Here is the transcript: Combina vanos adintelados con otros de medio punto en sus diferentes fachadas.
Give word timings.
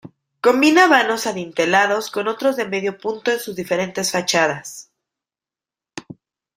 Combina 0.41 0.87
vanos 0.87 1.27
adintelados 1.27 2.09
con 2.09 2.27
otros 2.27 2.55
de 2.55 2.65
medio 2.67 2.97
punto 2.97 3.29
en 3.29 3.37
sus 3.37 3.55
diferentes 3.55 4.11
fachadas. 4.11 4.89